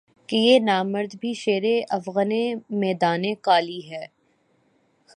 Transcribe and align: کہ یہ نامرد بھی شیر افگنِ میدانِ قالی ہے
کہ 0.29 0.35
یہ 0.35 0.59
نامرد 0.59 1.15
بھی 1.19 1.33
شیر 1.33 1.63
افگنِ 1.89 2.31
میدانِ 2.79 3.33
قالی 3.41 3.81
ہے 3.89 4.05